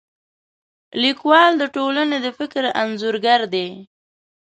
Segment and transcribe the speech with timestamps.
[1.03, 3.67] لیکوال د ټولنې د فکر انځورګر دی.